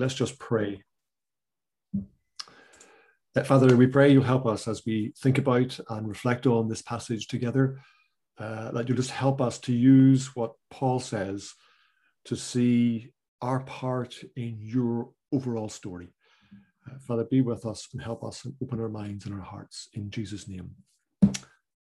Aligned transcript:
Let's 0.00 0.14
just 0.14 0.38
pray. 0.38 0.82
Uh, 3.36 3.44
Father, 3.44 3.76
we 3.76 3.86
pray 3.86 4.10
you'll 4.10 4.22
help 4.22 4.46
us 4.46 4.66
as 4.66 4.82
we 4.86 5.12
think 5.18 5.36
about 5.36 5.78
and 5.90 6.08
reflect 6.08 6.46
on 6.46 6.68
this 6.68 6.80
passage 6.80 7.26
together, 7.28 7.78
uh, 8.38 8.70
that 8.70 8.88
you'll 8.88 8.96
just 8.96 9.10
help 9.10 9.42
us 9.42 9.58
to 9.58 9.74
use 9.74 10.34
what 10.34 10.54
Paul 10.70 11.00
says 11.00 11.52
to 12.24 12.34
see 12.34 13.12
our 13.42 13.60
part 13.60 14.16
in 14.36 14.56
your 14.58 15.10
overall 15.32 15.68
story. 15.68 16.14
Uh, 16.90 16.98
Father, 17.06 17.24
be 17.24 17.42
with 17.42 17.66
us 17.66 17.86
and 17.92 18.00
help 18.00 18.24
us 18.24 18.46
and 18.46 18.54
open 18.62 18.80
our 18.80 18.88
minds 18.88 19.26
and 19.26 19.34
our 19.34 19.42
hearts 19.42 19.90
in 19.92 20.10
Jesus' 20.10 20.48
name. 20.48 20.70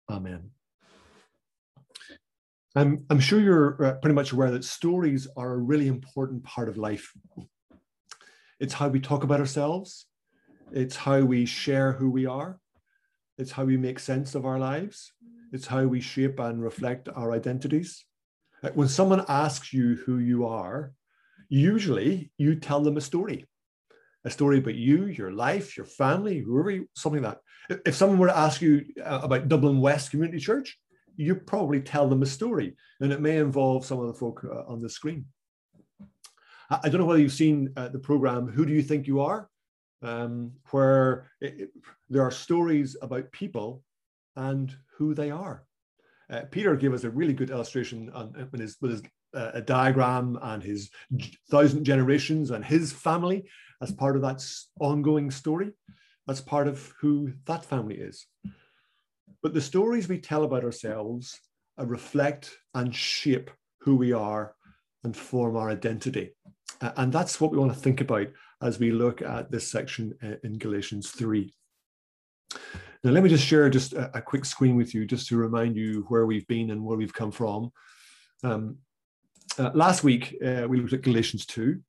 Amen. 0.09 0.51
I'm, 2.77 3.05
I'm 3.11 3.19
sure 3.19 3.41
you're 3.41 3.85
uh, 3.85 3.95
pretty 3.95 4.15
much 4.15 4.31
aware 4.31 4.53
that 4.53 4.63
stories 4.63 5.27
are 5.37 5.55
a 5.55 5.59
really 5.59 5.89
important 5.89 6.45
part 6.45 6.69
of 6.69 6.77
life. 6.77 7.13
It's 8.65 8.73
how 8.73 8.89
we 8.89 8.99
talk 8.99 9.25
about 9.25 9.41
ourselves. 9.41 10.07
It's 10.73 10.97
how 10.97 11.21
we 11.21 11.45
share 11.45 11.93
who 11.93 12.09
we 12.09 12.25
are. 12.25 12.59
It's 13.37 13.51
how 13.51 13.65
we 13.65 13.77
make 13.77 13.99
sense 13.99 14.35
of 14.35 14.47
our 14.47 14.59
lives. 14.59 15.13
It's 15.53 15.67
how 15.67 15.85
we 15.85 16.01
shape 16.01 16.41
and 16.41 16.63
reflect 16.63 17.11
our 17.15 17.33
identities. 17.33 18.07
When 18.73 18.89
someone 18.89 19.23
asks 19.29 19.75
you 19.75 19.97
who 20.07 20.17
you 20.17 20.47
are, 20.47 20.95
usually 21.51 22.33
you 22.39 22.55
tell 22.55 22.81
them 22.81 22.97
a 22.97 23.03
story, 23.03 23.45
a 24.25 24.31
story 24.31 24.57
about 24.61 24.77
you, 24.77 25.09
your 25.09 25.33
life, 25.33 25.77
your 25.77 25.85
family, 25.85 26.39
whoever, 26.39 26.71
you, 26.71 26.89
something 26.95 27.23
like 27.23 27.37
that. 27.69 27.83
If 27.85 27.95
someone 27.97 28.19
were 28.19 28.29
to 28.29 28.39
ask 28.47 28.63
you 28.63 28.87
uh, 29.05 29.21
about 29.23 29.49
Dublin 29.49 29.79
West 29.83 30.11
Community 30.11 30.39
Church, 30.39 30.79
you 31.17 31.35
probably 31.35 31.83
tell 31.83 32.09
them 32.09 32.23
a 32.23 32.27
story, 32.39 32.77
and 33.01 33.13
it 33.13 33.21
may 33.21 33.37
involve 33.37 33.85
some 33.85 34.01
of 34.01 34.07
the 34.07 34.15
folk 34.15 34.43
uh, 34.43 34.73
on 34.73 34.81
the 34.81 34.89
screen. 34.89 35.27
I 36.71 36.89
don't 36.89 37.01
know 37.01 37.07
whether 37.07 37.21
you've 37.21 37.33
seen 37.33 37.73
uh, 37.77 37.89
the 37.89 37.99
program 37.99 38.47
Who 38.47 38.65
Do 38.65 38.73
You 38.73 38.83
Think 38.83 39.07
You 39.07 39.21
Are? 39.21 39.49
Um, 40.03 40.53
where 40.71 41.31
it, 41.41 41.55
it, 41.61 41.71
there 42.11 42.23
are 42.23 42.31
stories 42.31 42.97
about 43.01 43.33
people 43.33 43.83
and 44.37 44.75
who 44.97 45.15
they 45.15 45.31
are. 45.31 45.65
Uh, 46.31 46.43
Peter 46.51 46.77
gave 46.77 46.93
us 46.93 47.05
a 47.05 47.11
really 47.11 47.33
good 47.33 47.51
illustration 47.51 48.11
on, 48.15 48.49
with 48.51 48.61
his, 48.61 48.77
with 48.81 48.91
his 48.93 49.03
uh, 49.35 49.51
a 49.55 49.61
diagram 49.61 50.39
and 50.43 50.63
his 50.63 50.91
thousand 51.51 51.85
generations 51.85 52.51
and 52.51 52.65
his 52.65 52.93
family 52.93 53.45
as 53.83 53.93
part 53.93 54.17
of 54.17 54.23
that 54.23 54.45
ongoing 54.81 55.31
story. 55.31 55.71
That's 56.27 56.41
part 56.41 56.69
of 56.69 56.93
who 57.01 57.33
that 57.47 57.65
family 57.65 57.97
is. 57.97 58.27
But 59.43 59.53
the 59.53 59.61
stories 59.61 60.09
we 60.09 60.19
tell 60.19 60.45
about 60.45 60.65
ourselves 60.65 61.39
uh, 61.79 61.85
reflect 61.87 62.57
and 62.75 62.95
shape 62.95 63.51
who 63.81 63.97
we 63.97 64.13
are 64.13 64.55
and 65.03 65.17
form 65.17 65.57
our 65.57 65.69
identity. 65.69 66.35
And 66.81 67.13
that's 67.13 67.41
what 67.41 67.51
we 67.51 67.59
want 67.59 67.73
to 67.73 67.79
think 67.79 68.01
about 68.01 68.29
as 68.63 68.79
we 68.79 68.91
look 68.91 69.23
at 69.23 69.51
this 69.51 69.71
section 69.71 70.15
uh, 70.23 70.37
in 70.43 70.59
Galatians 70.59 71.11
3. 71.11 71.53
Now, 73.03 73.11
let 73.11 73.23
me 73.23 73.29
just 73.29 73.45
share 73.45 73.69
just 73.69 73.93
a, 73.93 74.19
a, 74.19 74.23
quick 74.23 74.45
screen 74.45 74.77
with 74.77 74.95
you 74.95 75.05
just 75.05 75.29
to 75.29 75.37
remind 75.37 75.77
you 75.77 76.07
where 76.09 76.25
we've 76.25 76.47
been 76.47 76.71
and 76.71 76.83
where 76.83 76.97
we've 76.97 77.13
come 77.13 77.31
from. 77.31 77.71
Um, 78.43 78.79
uh, 79.59 79.71
last 79.75 80.03
week, 80.03 80.37
uh, 80.45 80.67
we 80.69 80.81
looked 80.81 80.95
at 80.95 81.03
Galatians 81.03 81.45
2 81.47 81.81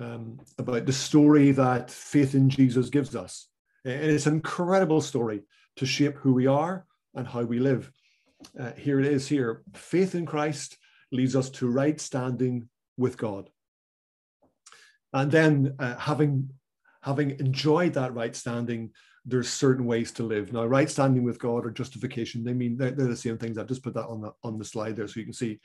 um, 0.00 0.40
about 0.58 0.86
the 0.86 0.92
story 0.92 1.52
that 1.52 1.90
faith 1.90 2.34
in 2.34 2.48
Jesus 2.48 2.88
gives 2.88 3.14
us. 3.14 3.48
And 3.84 4.10
it's 4.10 4.26
an 4.26 4.34
incredible 4.34 5.00
story 5.00 5.42
to 5.76 5.86
shape 5.86 6.16
who 6.16 6.32
we 6.32 6.46
are 6.46 6.86
and 7.14 7.26
how 7.26 7.42
we 7.42 7.58
live. 7.58 7.92
Uh, 8.58 8.72
here 8.72 8.98
it 8.98 9.06
is 9.06 9.28
here. 9.28 9.62
Faith 9.74 10.14
in 10.14 10.26
Christ 10.26 10.78
leads 11.12 11.36
us 11.36 11.50
to 11.50 11.68
right 11.68 12.00
standing 12.00 12.68
with 12.96 13.16
God. 13.18 13.50
And 15.16 15.30
then 15.30 15.74
uh, 15.78 15.96
having 15.96 16.50
having 17.00 17.30
enjoyed 17.40 17.94
that 17.94 18.12
right 18.14 18.36
standing, 18.36 18.90
there's 19.24 19.48
certain 19.48 19.86
ways 19.86 20.12
to 20.12 20.22
live. 20.22 20.52
Now, 20.52 20.66
right 20.66 20.90
standing 20.90 21.24
with 21.24 21.38
God 21.38 21.64
or 21.64 21.70
justification, 21.70 22.44
they 22.44 22.52
mean 22.52 22.76
they're, 22.76 22.90
they're 22.90 23.06
the 23.06 23.16
same 23.16 23.38
things. 23.38 23.56
I've 23.56 23.66
just 23.66 23.82
put 23.82 23.94
that 23.94 24.08
on 24.08 24.20
the 24.20 24.32
on 24.42 24.58
the 24.58 24.64
slide 24.64 24.94
there 24.94 25.08
so 25.08 25.18
you 25.18 25.24
can 25.24 25.32
see. 25.32 25.58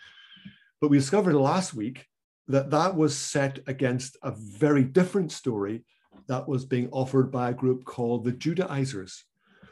But 0.79 0.90
we 0.90 0.97
discovered 0.97 1.35
last 1.35 1.73
week 1.73 2.07
that 2.47 2.72
that 2.72 2.95
was 2.95 3.16
set 3.17 3.59
against 3.67 4.16
a 4.23 4.31
very 4.31 4.85
different 4.85 5.34
story 5.34 5.84
that 6.28 6.47
was 6.47 6.63
being 6.66 6.88
offered 6.91 7.29
by 7.29 7.50
a 7.50 7.53
group 7.53 7.84
called 7.84 8.23
the 8.23 8.31
Judaizers, 8.31 9.25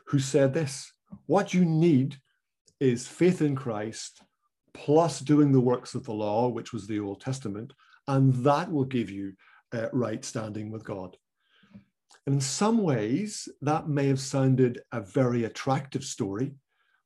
who 0.07 0.19
said 0.19 0.53
this 0.53 0.91
what 1.25 1.53
you 1.53 1.63
need 1.63 2.17
is 2.81 3.07
faith 3.07 3.41
in 3.41 3.55
Christ 3.55 4.21
plus 4.73 5.21
doing 5.21 5.53
the 5.53 5.61
works 5.71 5.95
of 5.95 6.03
the 6.03 6.13
law, 6.13 6.49
which 6.49 6.73
was 6.73 6.85
the 6.85 6.99
Old 6.99 7.21
Testament, 7.21 7.71
and 8.09 8.33
that 8.43 8.69
will 8.69 8.85
give 8.85 9.09
you 9.09 9.33
uh, 9.73 9.87
right 9.91 10.23
standing 10.23 10.71
with 10.71 10.83
God. 10.83 11.17
And 12.25 12.35
in 12.35 12.41
some 12.41 12.79
ways, 12.83 13.49
that 13.61 13.87
may 13.87 14.07
have 14.07 14.19
sounded 14.19 14.81
a 14.91 15.01
very 15.01 15.45
attractive 15.45 16.03
story, 16.03 16.53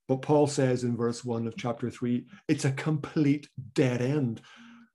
but 0.07 0.21
Paul 0.21 0.47
says 0.47 0.83
in 0.83 0.97
verse 0.97 1.23
1 1.23 1.47
of 1.47 1.55
chapter 1.55 1.89
3 1.89 2.25
it's 2.47 2.65
a 2.65 2.71
complete 2.71 3.47
dead 3.73 4.01
end 4.01 4.41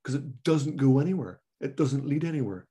because 0.03 0.15
it 0.15 0.43
doesn't 0.43 0.77
go 0.77 0.99
anywhere, 0.99 1.41
it 1.61 1.75
doesn't 1.75 2.05
lead 2.05 2.23
anywhere. 2.23 2.67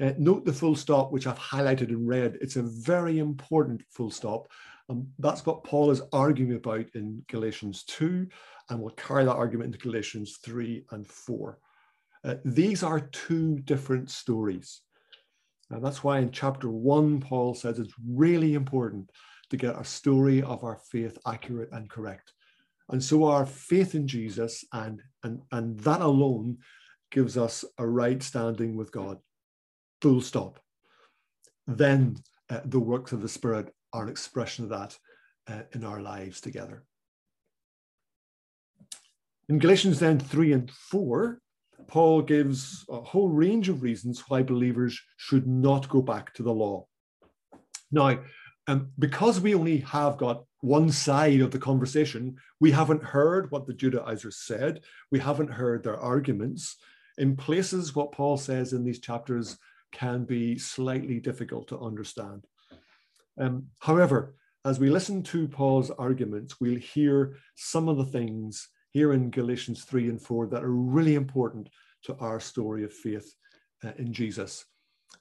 Uh, 0.00 0.12
note 0.18 0.44
the 0.44 0.52
full 0.52 0.74
stop, 0.74 1.12
which 1.12 1.26
I've 1.26 1.38
highlighted 1.38 1.90
in 1.90 2.06
red. 2.06 2.38
It's 2.40 2.56
a 2.56 2.62
very 2.62 3.18
important 3.20 3.82
full 3.88 4.10
stop. 4.10 4.48
Um, 4.88 5.08
that's 5.18 5.46
what 5.46 5.64
Paul 5.64 5.90
is 5.90 6.02
arguing 6.12 6.56
about 6.56 6.86
in 6.94 7.24
Galatians 7.28 7.84
2, 7.84 8.26
and 8.68 8.80
we'll 8.80 8.94
carry 8.94 9.24
that 9.24 9.34
argument 9.34 9.74
into 9.74 9.78
Galatians 9.78 10.38
3 10.44 10.84
and 10.90 11.06
4. 11.06 11.58
Uh, 12.26 12.34
these 12.44 12.82
are 12.82 13.00
two 13.00 13.60
different 13.60 14.10
stories. 14.10 14.82
And 15.70 15.84
that's 15.84 16.02
why 16.02 16.18
in 16.18 16.32
chapter 16.32 16.68
1, 16.68 17.20
Paul 17.20 17.54
says 17.54 17.78
it's 17.78 17.94
really 18.04 18.54
important 18.54 19.10
to 19.50 19.56
get 19.56 19.78
a 19.78 19.84
story 19.84 20.42
of 20.42 20.64
our 20.64 20.80
faith 20.90 21.16
accurate 21.24 21.68
and 21.72 21.88
correct. 21.88 22.32
And 22.88 23.02
so 23.02 23.24
our 23.24 23.46
faith 23.46 23.94
in 23.94 24.08
Jesus 24.08 24.64
and, 24.72 25.00
and, 25.22 25.42
and 25.52 25.78
that 25.80 26.00
alone 26.00 26.58
gives 27.10 27.36
us 27.36 27.64
a 27.78 27.86
right 27.86 28.20
standing 28.22 28.76
with 28.76 28.90
God 28.90 29.18
full 30.02 30.20
stop. 30.20 30.58
Then 31.66 32.16
uh, 32.50 32.60
the 32.64 32.80
works 32.80 33.12
of 33.12 33.22
the 33.22 33.28
Spirit 33.28 33.72
are 33.92 34.04
an 34.04 34.08
expression 34.08 34.64
of 34.64 34.70
that 34.70 34.96
uh, 35.48 35.62
in 35.72 35.84
our 35.84 36.00
lives 36.00 36.40
together. 36.40 36.84
In 39.48 39.58
Galatians 39.58 40.00
then 40.00 40.18
3 40.18 40.52
and 40.52 40.70
4, 40.70 41.40
Paul 41.86 42.22
gives 42.22 42.84
a 42.88 43.00
whole 43.00 43.28
range 43.28 43.68
of 43.68 43.82
reasons 43.82 44.24
why 44.28 44.42
believers 44.42 45.00
should 45.16 45.46
not 45.46 45.88
go 45.88 46.02
back 46.02 46.34
to 46.34 46.42
the 46.42 46.52
law. 46.52 46.86
Now, 47.92 48.20
um, 48.68 48.90
because 48.98 49.40
we 49.40 49.54
only 49.54 49.78
have 49.78 50.16
got 50.16 50.44
one 50.60 50.90
side 50.90 51.40
of 51.40 51.52
the 51.52 51.58
conversation, 51.58 52.36
we 52.58 52.72
haven't 52.72 53.02
heard 53.02 53.50
what 53.50 53.66
the 53.66 53.74
Judaizers 53.74 54.38
said, 54.38 54.80
we 55.12 55.20
haven't 55.20 55.50
heard 55.50 55.84
their 55.84 55.98
arguments. 55.98 56.76
In 57.18 57.36
places, 57.36 57.94
what 57.94 58.12
Paul 58.12 58.36
says 58.36 58.72
in 58.72 58.84
these 58.84 59.00
chapters 59.00 59.56
can 59.92 60.24
be 60.24 60.58
slightly 60.58 61.20
difficult 61.20 61.68
to 61.68 61.78
understand. 61.78 62.44
Um, 63.38 63.68
however, 63.78 64.34
as 64.64 64.80
we 64.80 64.90
listen 64.90 65.22
to 65.22 65.46
Paul's 65.46 65.90
arguments, 65.92 66.60
we'll 66.60 66.80
hear 66.80 67.36
some 67.54 67.88
of 67.88 67.98
the 67.98 68.04
things 68.04 68.68
here 68.96 69.12
in 69.12 69.28
Galatians 69.28 69.84
3 69.84 70.08
and 70.08 70.22
4 70.22 70.46
that 70.46 70.64
are 70.64 70.72
really 70.72 71.16
important 71.16 71.68
to 72.02 72.16
our 72.16 72.40
story 72.40 72.82
of 72.82 72.94
faith 72.94 73.30
uh, 73.84 73.92
in 73.98 74.10
Jesus. 74.10 74.64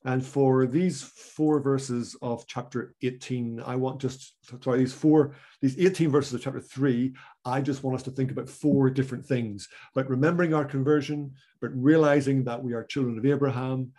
And 0.06 0.26
for 0.26 0.66
these 0.66 1.02
four 1.04 1.60
verses 1.60 2.16
of 2.22 2.48
chapter 2.48 2.96
18, 3.02 3.62
I 3.66 3.76
want 3.76 4.00
just, 4.00 4.36
sorry, 4.64 4.80
these 4.80 4.94
four, 4.94 5.36
these 5.62 5.78
18 5.78 6.10
verses 6.10 6.34
of 6.34 6.42
chapter 6.42 6.62
3, 6.62 7.14
I 7.44 7.60
just 7.60 7.84
want 7.84 7.96
us 7.98 8.04
to 8.04 8.12
think 8.12 8.32
about 8.32 8.48
four 8.48 8.90
different 8.90 9.26
things 9.26 9.68
about 9.94 10.10
remembering 10.10 10.54
our 10.54 10.64
conversion, 10.64 11.34
but 11.60 11.72
realizing 11.76 12.46
that 12.46 12.64
we 12.64 12.72
are 12.72 12.86
children 12.86 13.18
of 13.18 13.26
Abraham, 13.26 13.92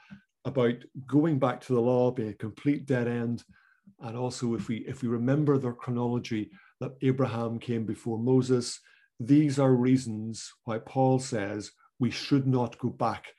about 0.47 0.77
going 1.07 1.39
back 1.39 1.61
to 1.61 1.75
the 1.75 1.81
law 1.81 2.11
being 2.11 2.31
a 2.31 2.45
complete 2.47 2.87
dead 2.87 3.09
end. 3.09 3.45
And 4.01 4.17
also, 4.17 4.55
if 4.55 4.69
we 4.69 4.77
if 4.89 5.03
we 5.03 5.09
remember 5.09 5.59
the 5.59 5.73
chronology 5.73 6.51
that 6.81 6.93
Abraham 7.03 7.59
came 7.59 7.85
before 7.85 8.19
Moses, 8.19 8.81
these 9.19 9.59
are 9.59 9.75
reasons 9.75 10.53
why 10.65 10.79
Paul 10.79 11.19
says 11.19 11.73
we 11.99 12.11
should 12.11 12.47
not 12.47 12.79
go 12.79 12.91
back 12.91 13.33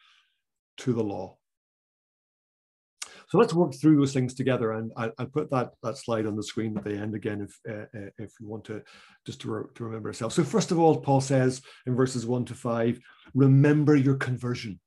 to 0.77 0.93
the 0.93 1.03
law. 1.03 1.37
So 3.29 3.37
let's 3.37 3.53
work 3.53 3.73
through 3.75 3.97
those 3.97 4.13
things 4.13 4.33
together, 4.33 4.71
and 4.71 4.91
I, 4.95 5.11
will 5.19 5.25
put 5.25 5.51
that, 5.51 5.71
that 5.83 5.97
slide 5.97 6.25
on 6.25 6.37
the 6.37 6.43
screen 6.43 6.77
at 6.77 6.85
the 6.85 6.95
end 6.95 7.13
again 7.13 7.41
if 7.41 7.59
uh, 7.69 7.85
uh, 7.97 8.09
if 8.17 8.31
you 8.39 8.47
want 8.47 8.63
to 8.65 8.81
just 9.25 9.41
to, 9.41 9.51
re 9.51 9.63
to 9.75 9.83
remember 9.83 10.07
yourself. 10.09 10.31
So 10.31 10.45
first 10.45 10.71
of 10.71 10.79
all, 10.79 11.01
Paul 11.01 11.19
says 11.19 11.61
in 11.85 11.95
verses 11.95 12.25
one 12.25 12.45
to 12.45 12.53
five, 12.53 12.99
remember 13.33 13.95
your 13.95 14.15
conversion. 14.15 14.79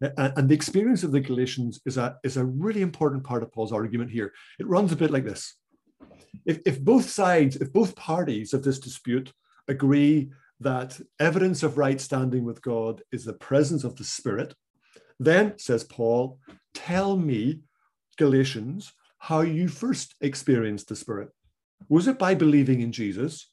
And 0.00 0.48
the 0.50 0.54
experience 0.54 1.02
of 1.02 1.12
the 1.12 1.20
Galatians 1.20 1.80
is 1.86 1.96
a, 1.96 2.16
is 2.24 2.36
a 2.36 2.44
really 2.44 2.82
important 2.82 3.24
part 3.24 3.42
of 3.42 3.50
Paul's 3.52 3.72
argument 3.72 4.10
here. 4.10 4.32
It 4.58 4.66
runs 4.66 4.92
a 4.92 4.96
bit 4.96 5.10
like 5.10 5.24
this. 5.24 5.54
If, 6.44 6.60
if 6.66 6.80
both 6.80 7.08
sides, 7.08 7.56
if 7.56 7.72
both 7.72 7.96
parties 7.96 8.52
of 8.52 8.62
this 8.62 8.78
dispute 8.78 9.32
agree 9.68 10.30
that 10.60 11.00
evidence 11.18 11.62
of 11.62 11.78
right 11.78 12.00
standing 12.00 12.44
with 12.44 12.62
God 12.62 13.02
is 13.12 13.24
the 13.24 13.32
presence 13.32 13.84
of 13.84 13.96
the 13.96 14.04
Spirit, 14.04 14.54
Then, 15.18 15.58
says 15.58 15.84
Paul, 15.84 16.38
tell 16.72 17.16
me, 17.16 17.60
Galatians, 18.18 18.92
how 19.18 19.40
you 19.40 19.68
first 19.68 20.14
experienced 20.20 20.88
the 20.88 20.96
Spirit. 20.96 21.30
Was 21.88 22.08
it 22.08 22.18
by 22.18 22.34
believing 22.34 22.80
in 22.80 22.92
Jesus, 22.92 23.50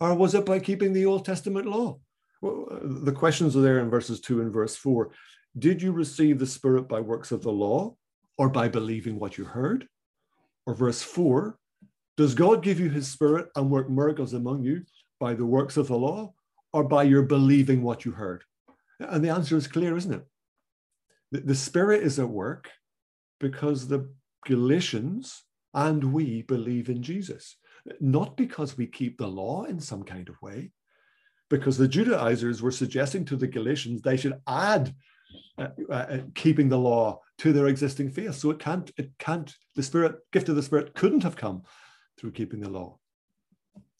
or 0.00 0.14
was 0.14 0.34
it 0.34 0.46
by 0.46 0.58
keeping 0.58 0.92
the 0.92 1.06
Old 1.06 1.24
Testament 1.24 1.66
law? 1.66 1.98
Well, 2.42 2.66
the 2.82 3.12
questions 3.12 3.56
are 3.56 3.60
there 3.60 3.80
in 3.80 3.90
verses 3.90 4.20
2 4.20 4.40
and 4.40 4.52
verse 4.52 4.76
4. 4.76 5.10
Did 5.58 5.82
you 5.82 5.92
receive 5.92 6.38
the 6.38 6.46
Spirit 6.46 6.88
by 6.88 7.00
works 7.00 7.32
of 7.32 7.42
the 7.42 7.52
law, 7.52 7.96
or 8.38 8.48
by 8.48 8.68
believing 8.68 9.18
what 9.18 9.36
you 9.36 9.44
heard? 9.44 9.86
Or 10.66 10.74
verse 10.74 11.02
4 11.02 11.58
Does 12.20 12.34
God 12.34 12.62
give 12.62 12.78
you 12.78 12.90
his 12.90 13.08
Spirit 13.08 13.48
and 13.56 13.70
work 13.70 13.88
miracles 13.88 14.34
among 14.34 14.62
you 14.62 14.82
by 15.20 15.32
the 15.32 15.46
works 15.46 15.78
of 15.78 15.86
the 15.86 15.96
law, 15.96 16.34
or 16.70 16.84
by 16.84 17.04
your 17.04 17.22
believing 17.22 17.82
what 17.82 18.04
you 18.04 18.12
heard? 18.12 18.44
And 18.98 19.24
the 19.24 19.30
answer 19.30 19.56
is 19.56 19.66
clear, 19.66 19.96
isn't 19.96 20.12
it? 20.12 20.26
The, 21.32 21.40
the 21.40 21.54
Spirit 21.54 22.02
is 22.02 22.18
at 22.18 22.28
work 22.28 22.68
because 23.38 23.88
the 23.88 24.12
Galatians 24.44 25.44
and 25.72 26.12
we 26.12 26.42
believe 26.42 26.90
in 26.90 27.02
Jesus, 27.02 27.56
not 28.00 28.36
because 28.36 28.76
we 28.76 28.86
keep 28.86 29.16
the 29.16 29.26
law 29.26 29.64
in 29.64 29.80
some 29.80 30.02
kind 30.02 30.28
of 30.28 30.36
way, 30.42 30.72
because 31.48 31.78
the 31.78 31.88
Judaizers 31.88 32.60
were 32.60 32.70
suggesting 32.70 33.24
to 33.24 33.36
the 33.36 33.46
Galatians 33.46 34.02
they 34.02 34.18
should 34.18 34.38
add 34.46 34.94
uh, 35.56 35.68
uh, 35.88 35.92
uh, 35.94 36.18
keeping 36.34 36.68
the 36.68 36.76
law 36.76 37.22
to 37.38 37.54
their 37.54 37.68
existing 37.68 38.10
faith. 38.10 38.34
So 38.34 38.50
it 38.50 38.58
can't, 38.58 38.90
it 38.98 39.10
can't, 39.18 39.50
the 39.74 39.82
Spirit, 39.82 40.16
gift 40.34 40.50
of 40.50 40.56
the 40.56 40.62
Spirit 40.62 40.94
couldn't 40.94 41.22
have 41.22 41.36
come 41.36 41.62
through 42.20 42.32
keeping 42.32 42.60
the 42.60 42.68
law. 42.68 42.98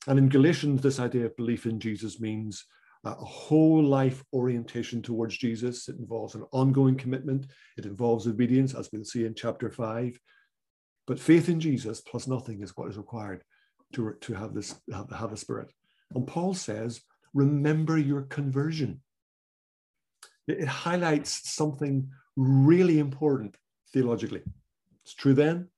And 0.06 0.18
in 0.18 0.28
Galatians, 0.28 0.82
this 0.82 1.00
idea 1.00 1.26
of 1.26 1.36
belief 1.36 1.64
in 1.64 1.80
Jesus 1.80 2.20
means 2.20 2.64
a 3.04 3.14
whole 3.14 3.82
life 3.82 4.22
orientation 4.34 5.00
towards 5.00 5.36
Jesus. 5.38 5.88
It 5.88 5.96
involves 5.98 6.34
an 6.34 6.44
ongoing 6.52 6.96
commitment. 6.96 7.46
It 7.78 7.86
involves 7.86 8.26
obedience, 8.26 8.74
as 8.74 8.90
we'll 8.92 9.04
see 9.04 9.24
in 9.24 9.34
chapter 9.34 9.70
five. 9.70 10.18
But 11.06 11.18
faith 11.18 11.48
in 11.48 11.60
Jesus 11.60 12.02
plus 12.02 12.26
nothing 12.26 12.62
is 12.62 12.76
what 12.76 12.90
is 12.90 12.98
required 12.98 13.42
to, 13.94 14.14
to 14.20 14.34
have 14.34 14.54
this 14.54 14.78
have, 14.92 15.10
have 15.10 15.32
a 15.32 15.36
spirit. 15.36 15.72
And 16.14 16.26
Paul 16.26 16.52
says, 16.54 17.00
remember 17.32 17.96
your 17.96 18.22
conversion. 18.22 19.00
It, 20.46 20.60
it 20.60 20.68
highlights 20.68 21.50
something 21.50 22.10
really 22.36 22.98
important 22.98 23.56
theologically. 23.92 24.42
It's 25.04 25.14
true 25.14 25.34
then, 25.34 25.68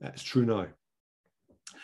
it's 0.00 0.22
true 0.22 0.44
now. 0.44 0.66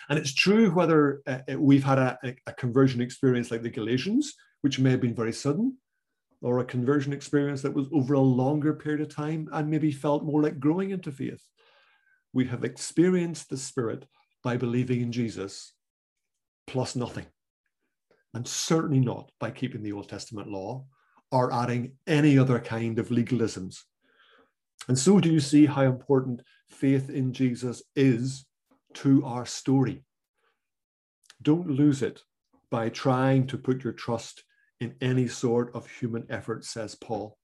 And 0.09 0.19
it's 0.19 0.35
true 0.35 0.71
whether 0.71 1.23
uh, 1.27 1.39
we've 1.59 1.85
had 1.85 1.99
a, 1.99 2.19
a, 2.47 2.53
conversion 2.53 3.01
experience 3.01 3.51
like 3.51 3.63
the 3.63 3.71
Galatians, 3.71 4.35
which 4.61 4.79
may 4.79 4.91
have 4.91 5.01
been 5.01 5.15
very 5.15 5.33
sudden, 5.33 5.77
or 6.43 6.59
a 6.59 6.65
conversion 6.65 7.13
experience 7.13 7.63
that 7.63 7.75
was 7.75 7.87
over 7.93 8.15
a 8.15 8.21
longer 8.21 8.75
period 8.75 9.01
of 9.01 9.15
time 9.15 9.49
and 9.53 9.71
maybe 9.71 9.91
felt 9.91 10.25
more 10.25 10.43
like 10.43 10.61
growing 10.61 10.91
into 10.91 11.11
faith. 11.11 11.43
We 12.33 12.47
have 12.47 12.65
experienced 12.65 13.49
the 13.49 13.57
Spirit 13.57 14.07
by 14.43 14.57
believing 14.57 15.01
in 15.01 15.13
Jesus 15.13 15.73
plus 16.67 16.97
nothing, 16.97 17.27
and 18.35 18.47
certainly 18.47 19.01
not 19.01 19.31
by 19.39 19.51
keeping 19.51 19.83
the 19.83 19.93
Old 19.93 20.09
Testament 20.09 20.49
law 20.49 20.85
or 21.31 21.53
adding 21.53 21.93
any 22.07 22.39
other 22.39 22.61
kind 22.61 22.99
of 22.99 23.09
legalisms. 23.09 23.81
And 24.89 24.99
so, 24.99 25.21
do 25.21 25.33
you 25.33 25.41
see 25.41 25.67
how 25.67 25.83
important 25.83 26.43
faith 26.69 27.09
in 27.09 27.33
Jesus 27.33 27.83
is 27.97 28.45
to 28.95 29.25
our 29.25 29.47
story? 29.47 30.05
Don't 31.43 31.69
lose 31.69 32.03
it 32.03 32.23
by 32.71 32.89
trying 32.89 33.47
to 33.49 33.59
put 33.59 33.85
your 33.85 33.93
trust 33.93 34.45
in 34.81 34.95
any 35.01 35.29
sort 35.29 35.75
of 35.75 35.89
human 35.89 36.27
effort, 36.31 36.65
says 36.65 36.95
Paul, 36.95 37.39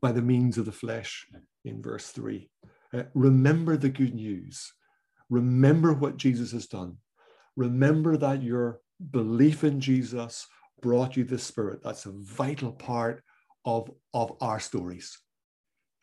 by 0.00 0.12
the 0.12 0.22
means 0.22 0.58
of 0.58 0.66
the 0.66 0.72
flesh 0.72 1.26
in 1.64 1.82
verse 1.82 2.08
3. 2.08 2.48
Uh, 2.92 3.02
remember 3.14 3.76
the 3.76 3.88
good 3.88 4.14
news. 4.14 4.72
Remember 5.30 5.92
what 5.92 6.16
Jesus 6.16 6.52
has 6.52 6.66
done. 6.66 6.98
Remember 7.56 8.16
that 8.16 8.42
your 8.42 8.80
belief 9.10 9.64
in 9.64 9.80
Jesus 9.80 10.46
brought 10.80 11.16
you 11.16 11.24
the 11.24 11.38
Spirit. 11.38 11.80
That's 11.82 12.06
a 12.06 12.12
vital 12.12 12.72
part 12.72 13.22
of, 13.64 13.90
of 14.12 14.36
our 14.40 14.60
stories. 14.60 15.18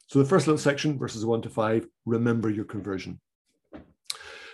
So, 0.07 0.19
the 0.19 0.25
first 0.25 0.47
little 0.47 0.57
section, 0.57 0.97
verses 0.97 1.25
1 1.25 1.43
to 1.43 1.49
5, 1.49 1.87
remember 2.05 2.49
your 2.49 2.65
conversion. 2.65 3.21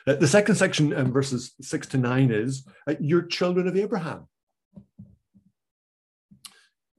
Uh, 0.07 0.15
the 0.15 0.27
second 0.27 0.55
section, 0.55 0.93
um, 0.93 1.11
verses 1.11 1.53
6 1.61 1.87
to 1.87 1.97
9, 1.97 2.31
is 2.31 2.65
uh, 2.87 2.93
children 3.29 3.67
of 3.67 3.75
Abraham. 3.75 4.27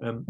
Um, 0.00 0.26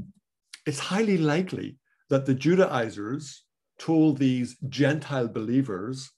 it's 0.65 0.79
highly 0.79 1.19
likely 1.19 1.77
that 2.09 2.25
the 2.25 2.35
Judaizers 2.35 3.43
told 3.79 4.19
these 4.19 4.57
Gentile 4.69 5.29
believers 5.29 6.11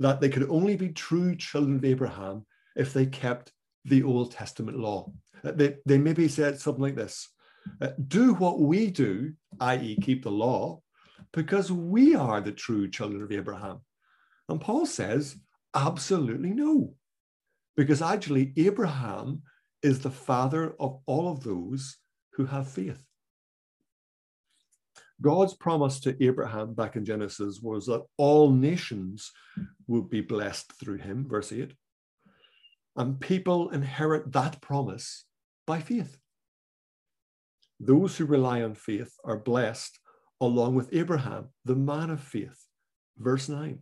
that 0.00 0.20
they 0.20 0.28
could 0.28 0.48
only 0.50 0.76
be 0.76 0.88
true 0.88 1.36
children 1.36 1.76
of 1.76 1.84
Abraham 1.84 2.44
if 2.74 2.92
they 2.92 3.06
kept 3.06 3.52
the 3.84 4.02
Old 4.02 4.32
Testament 4.32 4.78
law. 4.78 5.12
Uh, 5.44 5.52
they, 5.52 5.76
they 5.86 5.98
maybe 5.98 6.26
said 6.26 6.58
something 6.58 6.82
like 6.82 6.96
this 6.96 7.28
uh, 7.80 7.90
Do 8.08 8.34
what 8.34 8.60
we 8.60 8.90
do, 8.90 9.34
i.e., 9.60 9.96
keep 10.02 10.24
the 10.24 10.30
law, 10.30 10.80
because 11.32 11.70
we 11.70 12.16
are 12.16 12.40
the 12.40 12.52
true 12.52 12.90
children 12.90 13.22
of 13.22 13.30
Abraham. 13.30 13.80
And 14.48 14.60
Paul 14.60 14.84
says, 14.84 15.36
absolutely 15.74 16.50
no. 16.50 16.94
Because 17.76 18.02
actually, 18.02 18.52
Abraham 18.56 19.42
is 19.82 20.00
the 20.00 20.10
father 20.10 20.74
of 20.78 21.00
all 21.06 21.30
of 21.30 21.42
those 21.42 21.96
who 22.34 22.46
have 22.46 22.68
faith. 22.68 23.02
God's 25.20 25.54
promise 25.54 26.00
to 26.00 26.22
Abraham 26.22 26.74
back 26.74 26.96
in 26.96 27.04
Genesis 27.04 27.60
was 27.62 27.86
that 27.86 28.04
all 28.16 28.50
nations 28.50 29.30
would 29.86 30.10
be 30.10 30.20
blessed 30.20 30.72
through 30.72 30.98
him, 30.98 31.26
verse 31.28 31.52
8. 31.52 31.72
And 32.96 33.20
people 33.20 33.70
inherit 33.70 34.32
that 34.32 34.60
promise 34.60 35.24
by 35.66 35.80
faith. 35.80 36.18
Those 37.78 38.16
who 38.16 38.26
rely 38.26 38.62
on 38.62 38.74
faith 38.74 39.12
are 39.24 39.38
blessed 39.38 39.98
along 40.40 40.74
with 40.74 40.92
Abraham, 40.92 41.48
the 41.64 41.76
man 41.76 42.10
of 42.10 42.20
faith, 42.20 42.66
verse 43.16 43.48
9. 43.48 43.78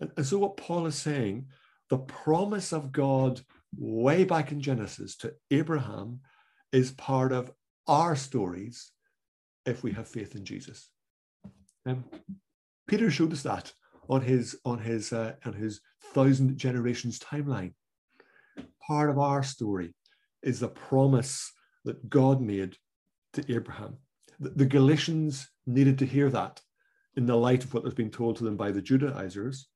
And, 0.00 0.10
and 0.16 0.26
so, 0.26 0.38
what 0.38 0.56
Paul 0.56 0.86
is 0.86 0.96
saying, 0.96 1.46
the 1.88 1.98
promise 1.98 2.72
of 2.72 2.92
God 2.92 3.40
way 3.76 4.24
back 4.24 4.52
in 4.52 4.60
Genesis 4.60 5.16
to 5.18 5.34
Abraham 5.50 6.20
is 6.72 6.90
part 6.92 7.32
of 7.32 7.52
our 7.86 8.16
stories 8.16 8.90
if 9.64 9.82
we 9.82 9.92
have 9.92 10.08
faith 10.08 10.34
in 10.34 10.44
Jesus. 10.44 10.90
Um, 11.86 12.04
Peter 12.86 13.10
showed 13.10 13.32
us 13.32 13.42
that 13.42 13.72
on 14.08 14.20
his 14.22 14.58
on 14.64 14.78
his 14.78 15.12
uh, 15.12 15.34
on 15.44 15.52
his 15.52 15.80
thousand 16.14 16.56
generations 16.56 17.18
timeline. 17.18 17.74
Part 18.86 19.10
of 19.10 19.18
our 19.18 19.42
story 19.42 19.94
is 20.42 20.60
the 20.60 20.68
promise 20.68 21.52
that 21.84 22.08
God 22.08 22.40
made 22.40 22.76
to 23.32 23.54
Abraham. 23.54 23.96
The, 24.40 24.50
the 24.50 24.66
Galatians 24.66 25.48
needed 25.66 25.98
to 25.98 26.06
hear 26.06 26.30
that 26.30 26.60
in 27.16 27.26
the 27.26 27.36
light 27.36 27.64
of 27.64 27.74
what 27.74 27.84
was 27.84 27.94
being 27.94 28.10
told 28.10 28.36
to 28.36 28.44
them 28.44 28.56
by 28.56 28.70
the 28.70 28.82
Judaizers, 28.82 29.68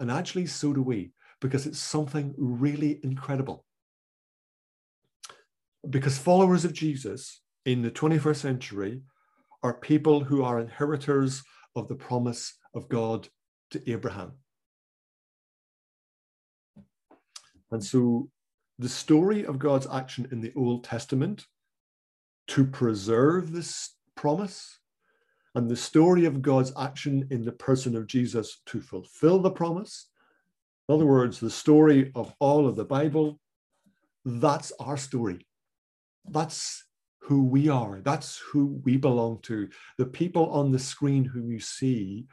and 0.00 0.10
actually 0.10 0.46
so 0.46 0.72
do 0.72 0.82
we, 0.82 1.12
because 1.40 1.66
it's 1.66 1.78
something 1.78 2.34
really 2.36 3.00
incredible 3.02 3.64
because 5.88 6.18
followers 6.18 6.64
of 6.64 6.72
Jesus 6.72 7.40
in 7.64 7.82
the 7.82 7.90
21st 7.90 8.36
century 8.36 9.02
are 9.62 9.74
people 9.74 10.22
who 10.22 10.42
are 10.42 10.60
inheritors 10.60 11.42
of 11.76 11.88
the 11.88 11.94
promise 11.94 12.54
of 12.74 12.88
God 12.88 13.28
to 13.70 13.90
Abraham. 13.90 14.32
And 17.70 17.84
so 17.84 18.30
the 18.78 18.88
story 18.88 19.44
of 19.44 19.58
God's 19.58 19.86
action 19.92 20.28
in 20.30 20.40
the 20.40 20.52
Old 20.56 20.84
Testament 20.84 21.46
to 22.48 22.64
preserve 22.64 23.52
this 23.52 23.94
promise 24.14 24.77
and 25.58 25.68
the 25.68 25.74
story 25.74 26.24
of 26.24 26.40
God's 26.40 26.72
action 26.78 27.26
in 27.32 27.44
the 27.44 27.50
person 27.50 27.96
of 27.96 28.06
Jesus 28.06 28.62
to 28.66 28.80
fulfill 28.80 29.40
the 29.40 29.50
promise. 29.50 30.08
In 30.88 30.94
other 30.94 31.04
words, 31.04 31.40
the 31.40 31.50
story 31.50 32.12
of 32.14 32.32
all 32.38 32.68
of 32.68 32.76
the 32.76 32.84
Bible, 32.84 33.40
that's 34.24 34.70
our 34.78 34.96
story. 34.96 35.48
That's 36.30 36.84
who 37.22 37.42
we 37.42 37.68
are. 37.68 38.00
That's 38.04 38.38
who 38.38 38.80
we 38.84 38.98
belong 38.98 39.40
to. 39.42 39.68
The 39.96 40.06
people 40.06 40.48
on 40.50 40.70
the 40.70 40.78
screen 40.78 41.24
who 41.24 41.40
you 41.40 41.58
see 41.58 42.28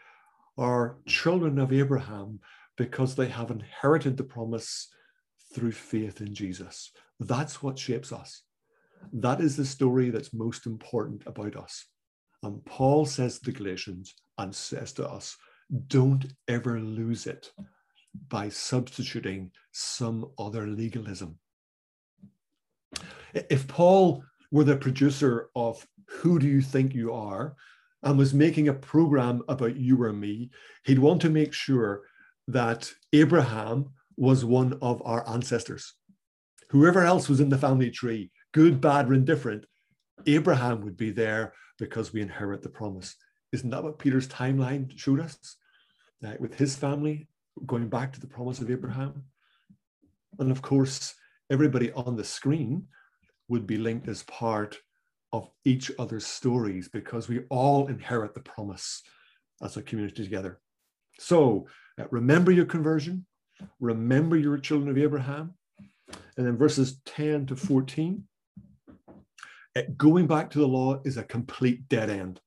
are 0.59 0.97
children 1.07 1.57
of 1.57 1.73
Abraham 1.73 2.39
because 2.77 3.15
they 3.15 3.29
have 3.29 3.49
inherited 3.49 4.17
the 4.17 4.23
promise 4.23 4.89
through 5.51 5.71
faith 5.71 6.21
in 6.21 6.35
Jesus. 6.35 6.91
That's 7.19 7.63
what 7.63 7.79
shapes 7.79 8.11
us. 8.11 8.43
That 9.11 9.41
is 9.41 9.57
the 9.57 9.65
story 9.65 10.11
that's 10.11 10.31
most 10.31 10.67
important 10.67 11.23
about 11.25 11.55
us. 11.55 11.85
Paul 12.65 13.05
says 13.05 13.39
to 13.39 13.45
the 13.45 13.51
Galatians 13.51 14.13
and 14.37 14.53
says 14.53 14.93
to 14.93 15.07
us, 15.07 15.37
don't 15.87 16.25
ever 16.47 16.79
lose 16.79 17.25
it 17.27 17.51
by 18.29 18.49
substituting 18.49 19.51
some 19.71 20.31
other 20.37 20.67
legalism. 20.67 21.39
If 23.33 23.67
Paul 23.67 24.23
were 24.51 24.63
the 24.63 24.77
producer 24.77 25.49
of 25.55 25.85
Who 26.07 26.39
Do 26.39 26.47
You 26.47 26.61
Think 26.61 26.93
You 26.93 27.13
Are, 27.13 27.55
and 28.03 28.17
was 28.19 28.33
making 28.33 28.67
a 28.67 28.73
program 28.73 29.41
about 29.47 29.75
you 29.75 30.01
or 30.01 30.13
me, 30.13 30.51
he'd 30.83 30.99
want 30.99 31.21
to 31.23 31.29
make 31.29 31.51
sure 31.51 32.03
that 32.47 32.93
Abraham 33.13 33.89
was 34.15 34.45
one 34.45 34.77
of 34.81 35.01
our 35.03 35.27
ancestors. 35.27 35.95
Whoever 36.69 37.01
else 37.01 37.27
was 37.27 37.39
in 37.39 37.49
the 37.49 37.57
family 37.57 37.89
tree, 37.89 38.31
good, 38.53 38.79
bad, 38.79 39.09
or 39.09 39.15
indifferent, 39.15 39.65
Abraham 40.27 40.81
would 40.81 40.95
be 40.95 41.09
there 41.09 41.53
because 41.77 42.13
we 42.13 42.21
inherit 42.21 42.61
the 42.61 42.69
promise. 42.69 43.15
Isn't 43.51 43.69
that 43.69 43.83
what 43.83 43.99
Peter's 43.99 44.27
timeline 44.27 44.97
showed 44.97 45.19
us? 45.19 45.57
With 46.39 46.55
his 46.55 46.75
family, 46.75 47.27
going 47.65 47.87
back 47.87 48.11
to 48.13 48.19
the 48.19 48.27
promise 48.27 48.59
of 48.59 48.71
Abraham. 48.71 49.25
And 50.39 50.51
of 50.51 50.61
course, 50.61 51.13
everybody 51.51 51.91
on 51.91 52.15
the 52.15 52.23
screen 52.23 52.87
would 53.47 53.67
be 53.67 53.77
linked 53.77 54.07
as 54.07 54.23
part 54.23 54.77
of 55.31 55.49
each 55.63 55.91
other's 55.99 56.25
stories 56.25 56.89
because 56.89 57.27
we 57.27 57.41
all 57.49 57.87
inherit 57.87 58.33
the 58.33 58.39
promise 58.39 59.03
as 59.61 59.77
a 59.77 59.83
community 59.83 60.23
together. 60.23 60.59
So 61.19 61.67
uh, 61.99 62.05
remember 62.11 62.51
your 62.51 62.65
conversion, 62.65 63.25
remember 63.79 64.35
you're 64.35 64.57
children 64.57 64.89
of 64.89 64.97
Abraham. 64.97 65.53
And 66.37 66.45
then 66.45 66.57
verses 66.57 67.01
10 67.05 67.47
to 67.47 67.55
14, 67.55 68.23
uh, 68.23 68.34
going 69.97 70.27
back 70.27 70.49
to 70.51 70.59
the 70.59 70.67
law 70.67 71.01
is 71.03 71.17
a 71.17 71.23
complete 71.23 71.87
dead 71.89 72.09
end. 72.09 72.39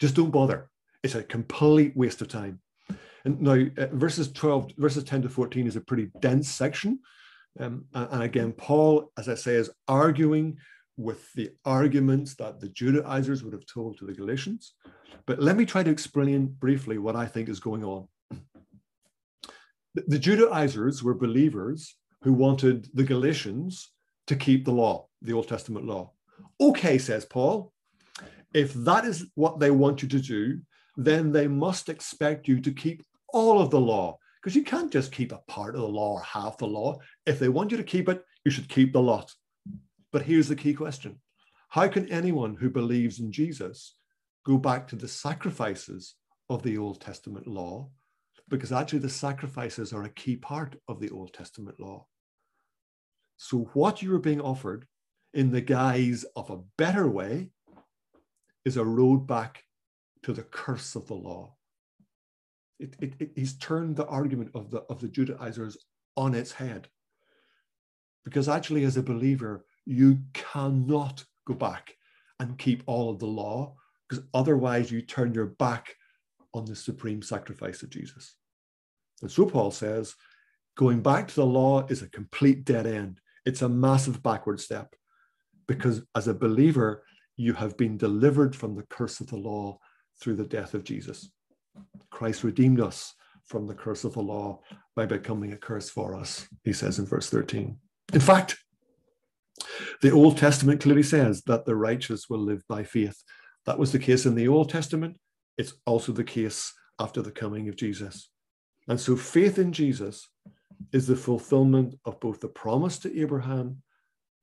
Just 0.00 0.14
don't 0.14 0.30
bother. 0.30 0.70
It's 1.02 1.14
a 1.14 1.22
complete 1.22 1.96
waste 1.96 2.20
of 2.20 2.28
time. 2.28 2.60
And 3.24 3.40
now 3.40 3.66
uh, 3.76 3.86
verses 3.92 4.32
12, 4.32 4.72
verses 4.76 5.04
10 5.04 5.22
to 5.22 5.28
14 5.28 5.66
is 5.66 5.76
a 5.76 5.80
pretty 5.80 6.10
dense 6.20 6.48
section. 6.48 7.00
Um, 7.58 7.84
and 7.92 8.22
again, 8.22 8.52
Paul, 8.52 9.10
as 9.18 9.28
I 9.28 9.34
say, 9.34 9.54
is 9.54 9.70
arguing 9.88 10.58
with 10.96 11.32
the 11.32 11.50
arguments 11.64 12.34
that 12.36 12.60
the 12.60 12.68
Judaizers 12.68 13.42
would 13.42 13.52
have 13.52 13.66
told 13.66 13.98
to 13.98 14.06
the 14.06 14.12
Galatians. 14.12 14.74
But 15.26 15.40
let 15.40 15.56
me 15.56 15.64
try 15.64 15.82
to 15.82 15.90
explain 15.90 16.46
briefly 16.46 16.98
what 16.98 17.16
I 17.16 17.26
think 17.26 17.48
is 17.48 17.60
going 17.60 17.84
on. 17.84 18.06
The 19.94 20.18
Judaizers 20.18 21.02
were 21.02 21.14
believers 21.14 21.96
who 22.22 22.32
wanted 22.32 22.88
the 22.94 23.02
Galatians 23.02 23.90
to 24.28 24.36
keep 24.36 24.64
the 24.64 24.72
law, 24.72 25.08
the 25.20 25.32
Old 25.32 25.48
Testament 25.48 25.86
law. 25.86 26.12
Okay, 26.60 26.98
says 26.98 27.24
Paul, 27.24 27.72
if 28.52 28.74
that 28.74 29.04
is 29.04 29.26
what 29.34 29.60
they 29.60 29.70
want 29.70 30.02
you 30.02 30.08
to 30.08 30.20
do, 30.20 30.60
then 30.96 31.32
they 31.32 31.46
must 31.46 31.88
expect 31.88 32.48
you 32.48 32.60
to 32.60 32.72
keep 32.72 33.02
all 33.32 33.60
of 33.60 33.70
the 33.70 33.80
law 33.80 34.18
because 34.40 34.56
you 34.56 34.64
can't 34.64 34.92
just 34.92 35.12
keep 35.12 35.32
a 35.32 35.42
part 35.48 35.74
of 35.74 35.82
the 35.82 35.88
law 35.88 36.14
or 36.14 36.22
half 36.22 36.58
the 36.58 36.66
law. 36.66 36.98
If 37.26 37.38
they 37.38 37.48
want 37.48 37.70
you 37.70 37.76
to 37.76 37.84
keep 37.84 38.08
it, 38.08 38.24
you 38.44 38.50
should 38.50 38.68
keep 38.68 38.92
the 38.92 39.02
lot. 39.02 39.32
But 40.12 40.22
here's 40.22 40.48
the 40.48 40.56
key 40.56 40.74
question 40.74 41.20
How 41.68 41.88
can 41.88 42.10
anyone 42.10 42.56
who 42.56 42.70
believes 42.70 43.20
in 43.20 43.32
Jesus 43.32 43.96
go 44.44 44.56
back 44.56 44.88
to 44.88 44.96
the 44.96 45.08
sacrifices 45.08 46.14
of 46.48 46.62
the 46.62 46.78
Old 46.78 47.00
Testament 47.00 47.46
law? 47.46 47.90
Because 48.48 48.72
actually, 48.72 48.98
the 49.00 49.10
sacrifices 49.10 49.92
are 49.92 50.02
a 50.02 50.10
key 50.10 50.36
part 50.36 50.74
of 50.88 51.00
the 51.00 51.10
Old 51.10 51.32
Testament 51.32 51.78
law. 51.78 52.06
So, 53.36 53.70
what 53.74 54.02
you 54.02 54.14
are 54.14 54.18
being 54.20 54.40
offered 54.40 54.86
in 55.32 55.50
the 55.50 55.60
guise 55.60 56.24
of 56.36 56.50
a 56.50 56.60
better 56.76 57.08
way 57.08 57.50
is 58.64 58.76
a 58.76 58.84
road 58.84 59.26
back 59.26 59.64
to 60.22 60.32
the 60.32 60.42
curse 60.42 60.94
of 60.94 61.06
the 61.06 61.14
law. 61.14 61.54
It, 62.78 62.94
it, 63.00 63.12
it, 63.18 63.30
he's 63.36 63.56
turned 63.58 63.96
the 63.96 64.06
argument 64.06 64.50
of 64.54 64.70
the, 64.70 64.80
of 64.90 65.00
the 65.00 65.08
Judaizers 65.08 65.78
on 66.16 66.34
its 66.34 66.52
head. 66.52 66.88
Because 68.24 68.48
actually, 68.48 68.84
as 68.84 68.96
a 68.96 69.02
believer, 69.02 69.64
you 69.86 70.18
cannot 70.34 71.24
go 71.46 71.54
back 71.54 71.94
and 72.38 72.58
keep 72.58 72.82
all 72.86 73.10
of 73.10 73.18
the 73.18 73.26
law, 73.26 73.74
because 74.08 74.24
otherwise 74.34 74.90
you 74.90 75.02
turn 75.02 75.34
your 75.34 75.46
back 75.46 75.94
on 76.52 76.64
the 76.64 76.76
supreme 76.76 77.22
sacrifice 77.22 77.82
of 77.82 77.90
Jesus. 77.90 78.34
And 79.22 79.30
so 79.30 79.46
Paul 79.46 79.70
says, 79.70 80.14
going 80.76 81.02
back 81.02 81.28
to 81.28 81.34
the 81.34 81.46
law 81.46 81.86
is 81.88 82.02
a 82.02 82.08
complete 82.08 82.64
dead 82.64 82.86
end. 82.86 83.20
It's 83.46 83.62
a 83.62 83.68
massive 83.68 84.22
backward 84.22 84.60
step 84.60 84.94
because 85.70 86.02
as 86.16 86.26
a 86.26 86.34
believer, 86.34 87.04
you 87.36 87.52
have 87.52 87.76
been 87.76 87.96
delivered 87.96 88.56
from 88.56 88.74
the 88.74 88.82
curse 88.90 89.20
of 89.20 89.28
the 89.28 89.36
law 89.36 89.78
through 90.20 90.34
the 90.34 90.44
death 90.44 90.74
of 90.74 90.82
Jesus. 90.82 91.30
Christ 92.10 92.42
redeemed 92.42 92.80
us 92.80 93.14
from 93.44 93.68
the 93.68 93.74
curse 93.74 94.02
of 94.02 94.14
the 94.14 94.20
law 94.20 94.58
by 94.96 95.06
becoming 95.06 95.52
a 95.52 95.56
curse 95.56 95.88
for 95.88 96.16
us, 96.16 96.48
he 96.64 96.72
says 96.72 96.98
in 96.98 97.06
verse 97.06 97.30
13. 97.30 97.76
In 98.12 98.20
fact, 98.20 98.58
the 100.02 100.10
Old 100.10 100.36
Testament 100.36 100.80
clearly 100.80 101.04
says 101.04 101.42
that 101.42 101.66
the 101.66 101.76
righteous 101.76 102.28
will 102.28 102.40
live 102.40 102.64
by 102.68 102.82
faith. 102.82 103.22
That 103.64 103.78
was 103.78 103.92
the 103.92 104.00
case 104.00 104.26
in 104.26 104.34
the 104.34 104.48
Old 104.48 104.70
Testament. 104.70 105.18
It's 105.56 105.74
also 105.86 106.10
the 106.10 106.24
case 106.24 106.72
after 106.98 107.22
the 107.22 107.30
coming 107.30 107.68
of 107.68 107.76
Jesus. 107.76 108.28
And 108.88 109.00
so 109.00 109.14
faith 109.14 109.56
in 109.56 109.72
Jesus 109.72 110.28
is 110.92 111.06
the 111.06 111.14
fulfillment 111.14 111.94
of 112.04 112.18
both 112.18 112.40
the 112.40 112.48
promise 112.48 112.98
to 112.98 113.20
Abraham 113.20 113.84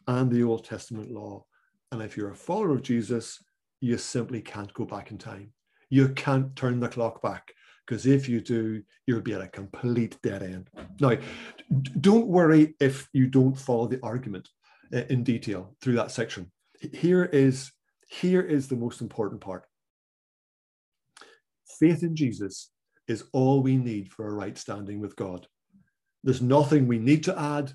and 0.07 0.31
the 0.31 0.43
Old 0.43 0.65
Testament 0.65 1.11
law. 1.11 1.45
And 1.91 2.01
if 2.01 2.17
you're 2.17 2.31
a 2.31 2.35
follower 2.35 2.71
of 2.71 2.81
Jesus, 2.81 3.43
you 3.79 3.97
simply 3.97 4.41
can't 4.41 4.73
go 4.73 4.85
back 4.85 5.11
in 5.11 5.17
time. 5.17 5.51
You 5.89 6.09
can't 6.09 6.55
turn 6.55 6.79
the 6.79 6.89
clock 6.89 7.21
back 7.21 7.53
because 7.85 8.05
if 8.05 8.27
you 8.27 8.41
do, 8.41 8.83
you'll 9.05 9.21
be 9.21 9.33
at 9.33 9.41
a 9.41 9.47
complete 9.47 10.17
dead 10.21 10.43
end. 10.43 10.69
Now, 10.99 11.17
don't 12.01 12.27
worry 12.27 12.75
if 12.79 13.07
you 13.13 13.27
don't 13.27 13.57
follow 13.57 13.87
the 13.87 13.99
argument 14.03 14.49
uh, 14.93 15.03
in 15.09 15.23
detail 15.23 15.75
through 15.81 15.95
that 15.95 16.11
section. 16.11 16.51
Here 16.93 17.25
is, 17.25 17.71
here 18.09 18.41
is 18.41 18.67
the 18.67 18.75
most 18.75 19.01
important 19.01 19.41
part. 19.41 19.63
Faith 21.79 22.03
in 22.03 22.15
Jesus 22.15 22.71
is 23.07 23.23
all 23.31 23.61
we 23.61 23.77
need 23.77 24.11
for 24.11 24.27
a 24.27 24.33
right 24.33 24.57
standing 24.57 24.99
with 24.99 25.15
God. 25.15 25.47
There's 26.23 26.41
nothing 26.41 26.87
we 26.87 26.97
need 26.97 27.23
to 27.25 27.39
add, 27.39 27.73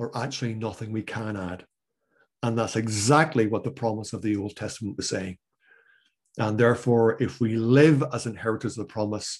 or 0.00 0.10
actually 0.16 0.54
nothing 0.54 0.90
we 0.90 1.02
can 1.02 1.36
add. 1.36 1.62
And 2.42 2.56
that's 2.56 2.74
exactly 2.74 3.46
what 3.46 3.64
the 3.64 3.70
promise 3.70 4.14
of 4.14 4.22
the 4.22 4.34
Old 4.34 4.56
Testament 4.56 4.96
was 4.96 5.10
saying. 5.10 5.36
And 6.38 6.56
therefore, 6.56 7.22
if 7.22 7.38
we 7.38 7.56
live 7.56 8.02
as 8.10 8.24
inheritors 8.24 8.78
of 8.78 8.88
the 8.88 8.92
promise, 8.92 9.38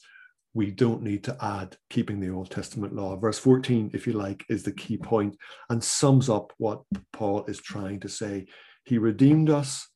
we 0.53 0.71
don't 0.71 1.03
need 1.03 1.25
to 1.25 1.37
add 1.41 1.79
keeping 1.89 2.21
the 2.21 2.29
Old 2.29 2.51
Testament 2.51 2.95
law. 2.95 3.17
Verse 3.17 3.39
14, 3.39 3.93
if 3.95 4.07
you 4.07 4.13
like, 4.13 4.45
is 4.51 4.63
the 4.63 4.73
key 4.73 4.99
point 4.99 5.35
and 5.71 5.83
sums 5.83 6.29
up 6.29 6.53
what 6.59 6.83
Paul 7.11 7.47
is 7.47 7.59
trying 7.59 8.01
to 8.01 8.11
say. 8.11 8.47
He 8.85 8.99
redeemed 8.99 9.49
us 9.49 9.89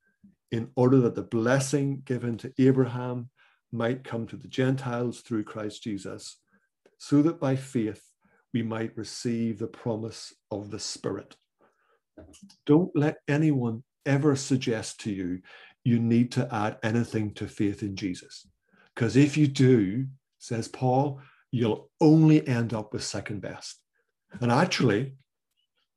in 0.50 0.70
order 0.76 0.98
that 1.00 1.14
the 1.14 1.24
blessing 1.24 2.00
given 2.06 2.38
to 2.38 2.54
Abraham 2.58 3.28
might 3.70 4.02
come 4.02 4.26
to 4.28 4.36
the 4.36 4.48
Gentiles 4.48 5.20
through 5.20 5.44
Christ 5.44 5.82
Jesus, 5.82 6.38
so 6.96 7.20
that 7.20 7.38
by 7.38 7.54
faith 7.54 8.02
we 8.54 8.62
might 8.62 8.96
receive 8.96 9.58
the 9.58 9.66
promise 9.66 10.32
of 10.50 10.70
the 10.70 10.78
Spirit. 10.78 11.36
Don't 12.64 12.94
let 12.94 13.16
anyone 13.26 13.82
ever 14.06 14.36
suggest 14.36 15.00
to 15.00 15.12
you 15.12 15.40
you 15.82 15.98
need 15.98 16.32
to 16.32 16.48
add 16.54 16.78
anything 16.82 17.34
to 17.34 17.46
faith 17.46 17.82
in 17.82 17.96
Jesus. 17.96 18.46
Because 18.94 19.16
if 19.16 19.36
you 19.36 19.46
do, 19.48 20.06
says 20.38 20.68
Paul, 20.68 21.20
you'll 21.50 21.90
only 22.00 22.46
end 22.46 22.72
up 22.72 22.92
with 22.92 23.02
second 23.02 23.42
best. 23.42 23.80
And 24.40 24.50
actually, 24.50 25.14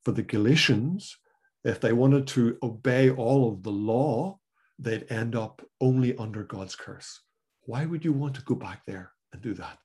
for 0.03 0.11
the 0.11 0.23
Galatians, 0.23 1.15
if 1.63 1.79
they 1.79 1.93
wanted 1.93 2.27
to 2.27 2.57
obey 2.63 3.11
all 3.11 3.49
of 3.49 3.63
the 3.63 3.71
law, 3.71 4.39
they'd 4.79 5.09
end 5.09 5.35
up 5.35 5.61
only 5.79 6.17
under 6.17 6.43
God's 6.43 6.75
curse. 6.75 7.21
Why 7.61 7.85
would 7.85 8.03
you 8.03 8.13
want 8.13 8.35
to 8.35 8.41
go 8.41 8.55
back 8.55 8.81
there 8.85 9.11
and 9.31 9.41
do 9.41 9.53
that? 9.53 9.77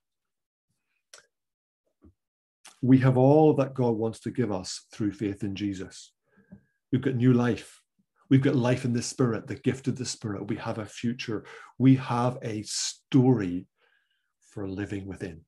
We 2.83 2.97
have 2.99 3.17
all 3.17 3.53
that 3.53 3.73
God 3.73 3.95
wants 3.95 4.19
to 4.21 4.29
give 4.29 4.51
us 4.51 4.85
through 4.91 5.13
faith 5.13 5.41
in 5.41 5.55
Jesus. 5.55 6.11
We've 6.91 7.01
got 7.01 7.15
new 7.15 7.31
life. 7.31 7.79
We've 8.29 8.41
got 8.41 8.57
life 8.57 8.83
in 8.83 8.91
the 8.91 9.01
Spirit, 9.01 9.47
the 9.47 9.55
gift 9.55 9.87
of 9.87 9.97
the 9.97 10.05
Spirit. 10.05 10.49
We 10.49 10.57
have 10.57 10.79
a 10.79 10.85
future. 10.85 11.45
We 11.77 11.95
have 11.95 12.37
a 12.41 12.61
story 12.63 13.67
for 14.49 14.67
living 14.67 15.07
within. 15.07 15.45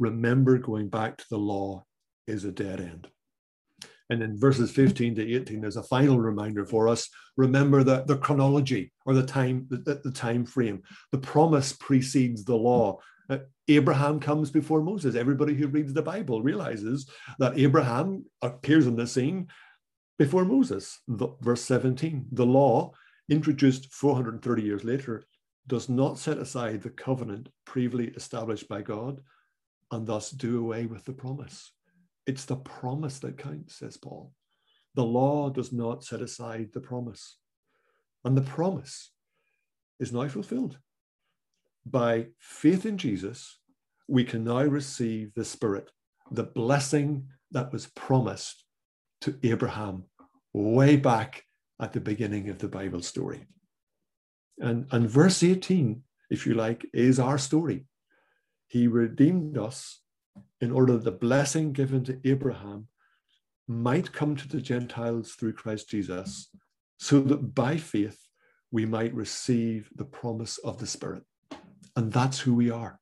Remember, 0.00 0.58
going 0.58 0.88
back 0.88 1.18
to 1.18 1.24
the 1.30 1.38
law 1.38 1.84
is 2.26 2.44
a 2.44 2.50
dead 2.50 2.80
end. 2.80 3.06
And 4.10 4.24
in 4.24 4.38
verses 4.38 4.72
15 4.72 5.14
to 5.14 5.34
18, 5.36 5.60
there's 5.60 5.76
a 5.76 5.84
final 5.84 6.18
reminder 6.18 6.66
for 6.66 6.88
us. 6.88 7.08
Remember 7.36 7.84
that 7.84 8.08
the 8.08 8.16
chronology 8.16 8.92
or 9.06 9.14
the 9.14 9.24
time, 9.24 9.66
the, 9.70 10.00
the 10.02 10.10
time 10.10 10.44
frame. 10.44 10.82
The 11.12 11.18
promise 11.18 11.72
precedes 11.74 12.44
the 12.44 12.56
law. 12.56 12.98
Abraham 13.68 14.20
comes 14.20 14.50
before 14.50 14.82
Moses. 14.82 15.14
Everybody 15.14 15.54
who 15.54 15.68
reads 15.68 15.94
the 15.94 16.02
Bible 16.02 16.42
realizes 16.42 17.08
that 17.38 17.58
Abraham 17.58 18.24
appears 18.42 18.86
on 18.86 18.96
the 18.96 19.06
scene 19.06 19.48
before 20.18 20.44
Moses. 20.44 21.00
The, 21.08 21.28
verse 21.40 21.62
17, 21.62 22.26
the 22.32 22.46
law, 22.46 22.92
introduced 23.28 23.92
430 23.92 24.62
years 24.62 24.84
later, 24.84 25.24
does 25.66 25.88
not 25.88 26.18
set 26.18 26.38
aside 26.38 26.82
the 26.82 26.90
covenant 26.90 27.48
previously 27.64 28.08
established 28.08 28.68
by 28.68 28.82
God 28.82 29.22
and 29.90 30.06
thus 30.06 30.30
do 30.30 30.60
away 30.60 30.86
with 30.86 31.04
the 31.04 31.12
promise. 31.12 31.72
It's 32.26 32.44
the 32.44 32.56
promise 32.56 33.18
that 33.20 33.38
counts, 33.38 33.76
says 33.76 33.96
Paul. 33.96 34.32
The 34.94 35.04
law 35.04 35.50
does 35.50 35.72
not 35.72 36.04
set 36.04 36.20
aside 36.20 36.70
the 36.72 36.80
promise. 36.80 37.38
And 38.24 38.36
the 38.36 38.42
promise 38.42 39.10
is 39.98 40.12
now 40.12 40.28
fulfilled. 40.28 40.78
By 41.86 42.28
faith 42.38 42.86
in 42.86 42.98
Jesus, 42.98 43.58
we 44.08 44.24
can 44.24 44.44
now 44.44 44.62
receive 44.62 45.34
the 45.34 45.44
Spirit, 45.44 45.90
the 46.30 46.44
blessing 46.44 47.28
that 47.50 47.72
was 47.72 47.86
promised 47.86 48.64
to 49.22 49.38
Abraham 49.42 50.04
way 50.52 50.96
back 50.96 51.44
at 51.80 51.92
the 51.92 52.00
beginning 52.00 52.48
of 52.48 52.58
the 52.58 52.68
Bible 52.68 53.02
story. 53.02 53.46
And, 54.58 54.86
and 54.92 55.10
verse 55.10 55.42
18, 55.42 56.02
if 56.30 56.46
you 56.46 56.54
like, 56.54 56.86
is 56.92 57.18
our 57.18 57.38
story. 57.38 57.86
He 58.68 58.86
redeemed 58.86 59.58
us 59.58 60.00
in 60.60 60.70
order 60.70 60.94
that 60.94 61.04
the 61.04 61.12
blessing 61.12 61.72
given 61.72 62.04
to 62.04 62.20
Abraham 62.24 62.88
might 63.66 64.12
come 64.12 64.36
to 64.36 64.48
the 64.48 64.60
Gentiles 64.60 65.32
through 65.32 65.54
Christ 65.54 65.88
Jesus, 65.88 66.48
so 66.98 67.20
that 67.20 67.54
by 67.54 67.76
faith 67.76 68.18
we 68.70 68.84
might 68.84 69.14
receive 69.14 69.90
the 69.94 70.04
promise 70.04 70.58
of 70.58 70.78
the 70.78 70.86
Spirit. 70.86 71.22
And 71.96 72.12
that's 72.12 72.40
who 72.40 72.54
we 72.54 72.70
are. 72.70 72.98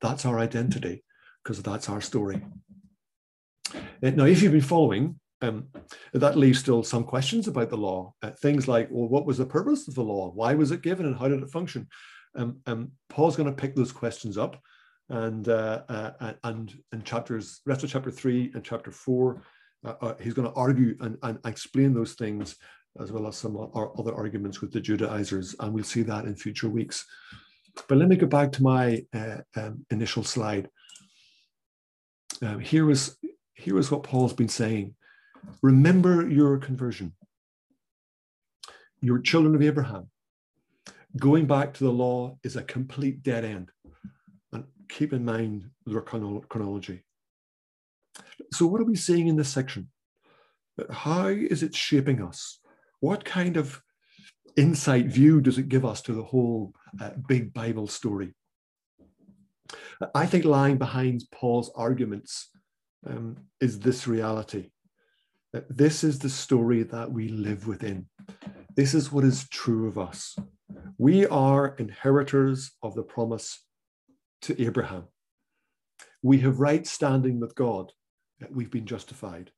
That's 0.00 0.24
our 0.24 0.38
identity, 0.38 1.04
because 1.42 1.62
that's 1.62 1.88
our 1.88 2.00
story. 2.00 2.42
Uh, 3.74 4.10
now, 4.10 4.24
if 4.24 4.42
you've 4.42 4.52
been 4.52 4.60
following, 4.62 5.20
um, 5.42 5.68
that 6.12 6.36
leaves 6.36 6.58
still 6.58 6.82
some 6.82 7.04
questions 7.04 7.48
about 7.48 7.70
the 7.70 7.76
law. 7.76 8.14
Uh, 8.22 8.30
things 8.30 8.68
like, 8.68 8.88
well, 8.90 9.08
what 9.08 9.26
was 9.26 9.38
the 9.38 9.46
purpose 9.46 9.88
of 9.88 9.94
the 9.94 10.02
law? 10.02 10.30
Why 10.30 10.54
was 10.54 10.70
it 10.70 10.82
given 10.82 11.06
and 11.06 11.16
how 11.16 11.28
did 11.28 11.42
it 11.42 11.50
function? 11.50 11.88
Um, 12.36 12.60
um, 12.66 12.92
Paul's 13.08 13.36
going 13.36 13.48
to 13.48 13.60
pick 13.60 13.74
those 13.74 13.92
questions 13.92 14.38
up 14.38 14.60
and 15.10 15.48
uh, 15.48 15.82
uh, 15.88 16.32
and 16.44 16.72
in 16.92 17.02
chapters, 17.02 17.60
rest 17.66 17.82
of 17.84 17.90
chapter 17.90 18.10
three 18.10 18.50
and 18.54 18.64
chapter 18.64 18.92
four, 18.92 19.42
uh, 19.84 19.94
uh 20.00 20.14
he's 20.20 20.34
going 20.34 20.48
to 20.48 20.54
argue 20.54 20.96
and, 21.00 21.18
and 21.22 21.38
explain 21.44 21.92
those 21.92 22.14
things 22.14 22.56
as 23.00 23.12
well 23.12 23.26
as 23.26 23.36
some 23.36 23.56
other 23.98 24.14
arguments 24.14 24.60
with 24.60 24.72
the 24.72 24.80
Judaizers, 24.80 25.54
and 25.60 25.72
we'll 25.72 25.84
see 25.84 26.02
that 26.02 26.24
in 26.24 26.34
future 26.34 26.68
weeks. 26.68 27.04
But 27.88 27.98
let 27.98 28.08
me 28.08 28.16
go 28.16 28.26
back 28.26 28.52
to 28.52 28.62
my 28.62 29.04
uh, 29.14 29.38
um, 29.56 29.86
initial 29.90 30.24
slide. 30.24 30.68
Um, 32.42 32.58
here 32.60 32.84
was 32.84 33.16
here 33.54 33.78
is 33.78 33.90
what 33.90 34.02
Paul's 34.02 34.32
been 34.32 34.48
saying. 34.48 34.94
Remember 35.62 36.28
your 36.28 36.58
conversion. 36.58 37.14
You're 39.00 39.20
children 39.20 39.54
of 39.54 39.62
Abraham. 39.62 40.10
Going 41.16 41.46
back 41.46 41.74
to 41.74 41.84
the 41.84 41.92
law 41.92 42.38
is 42.42 42.56
a 42.56 42.62
complete 42.62 43.22
dead 43.22 43.44
end. 43.44 43.70
And 44.52 44.64
keep 44.88 45.12
in 45.12 45.24
mind 45.24 45.70
their 45.86 46.00
chronology. 46.00 47.04
So, 48.52 48.66
what 48.66 48.80
are 48.80 48.84
we 48.84 48.96
seeing 48.96 49.28
in 49.28 49.36
this 49.36 49.48
section? 49.48 49.88
How 50.90 51.26
is 51.26 51.62
it 51.62 51.74
shaping 51.74 52.22
us? 52.22 52.58
What 53.00 53.24
kind 53.24 53.56
of 53.56 53.82
insight 54.56 55.06
view 55.06 55.40
does 55.40 55.58
it 55.58 55.68
give 55.68 55.84
us 55.84 56.02
to 56.02 56.12
the 56.12 56.22
whole 56.22 56.74
uh, 57.00 57.10
big 57.28 57.52
Bible 57.52 57.86
story? 57.86 58.34
I 60.14 60.26
think 60.26 60.44
lying 60.44 60.78
behind 60.78 61.24
Paul's 61.32 61.70
arguments 61.74 62.50
um, 63.06 63.36
is 63.60 63.78
this 63.78 64.06
reality. 64.06 64.70
That 65.52 65.76
this 65.76 66.04
is 66.04 66.18
the 66.18 66.28
story 66.28 66.84
that 66.84 67.10
we 67.10 67.28
live 67.28 67.66
within. 67.66 68.08
This 68.76 68.94
is 68.94 69.10
what 69.10 69.24
is 69.24 69.48
true 69.48 69.88
of 69.88 69.98
us. 69.98 70.36
We 70.96 71.26
are 71.26 71.74
inheritors 71.78 72.72
of 72.82 72.94
the 72.94 73.02
promise 73.02 73.64
to 74.42 74.60
Abraham. 74.62 75.04
We 76.22 76.38
have 76.40 76.60
right 76.60 76.86
standing 76.86 77.40
with 77.40 77.54
God. 77.54 77.92
We've 78.50 78.70
been 78.70 78.86
justified 78.86 79.50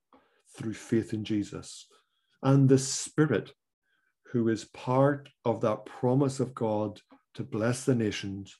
through 0.56 0.74
faith 0.74 1.12
in 1.12 1.24
Jesus. 1.24 1.86
And 2.42 2.68
the 2.68 2.78
Spirit, 2.78 3.52
who 4.32 4.48
is 4.48 4.64
part 4.64 5.28
of 5.44 5.60
that 5.60 5.84
promise 5.84 6.40
of 6.40 6.54
God 6.54 7.00
to 7.34 7.42
bless 7.42 7.84
the 7.84 7.94
nations, 7.94 8.56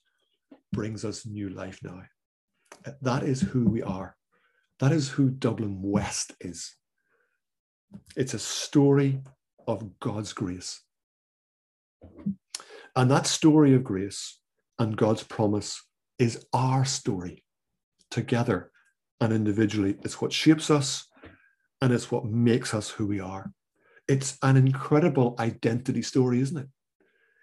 brings 0.73 1.05
us 1.05 1.27
new 1.27 1.49
life 1.51 1.79
now. 1.83 2.03
That 3.03 3.23
is 3.23 3.41
who 3.41 3.69
we 3.69 3.83
are. 3.83 4.17
That 4.81 4.93
is 4.93 5.11
who 5.11 5.31
Dublin 5.31 5.81
West 5.83 6.33
is. 6.41 6.75
It's 8.17 8.35
a 8.35 8.39
story 8.39 9.21
of 9.67 9.99
God's 10.01 10.33
grace. 10.33 10.81
And 12.97 13.11
that 13.11 13.27
story 13.27 13.75
of 13.75 13.85
grace 13.85 14.41
and 14.79 14.97
God's 14.97 15.23
promise 15.23 15.83
is 16.19 16.45
our 16.53 16.85
story 16.85 17.45
together 18.11 18.71
and 19.21 19.33
individually. 19.33 19.97
It's 20.03 20.21
what 20.21 20.33
shapes 20.33 20.71
us 20.71 21.07
and 21.81 21.93
it's 21.93 22.11
what 22.11 22.25
makes 22.25 22.75
us 22.75 22.91
who 22.91 23.07
we 23.07 23.21
are. 23.21 23.53
It's 24.09 24.37
an 24.43 24.57
incredible 24.57 25.37
identity 25.39 26.03
story, 26.03 26.41
isn't 26.41 26.59
it? 26.59 26.69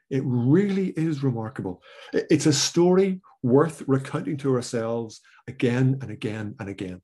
It 0.10 0.24
really 0.26 0.88
is 0.90 1.24
remarkable. 1.24 1.82
It's 2.14 2.46
a 2.46 2.54
story 2.54 3.22
worth 3.44 3.84
recounting 3.88 4.38
to 4.38 4.56
ourselves 4.56 5.22
again 5.48 6.00
and 6.02 6.12
again 6.12 6.56
and 6.60 6.70
again. 6.70 7.02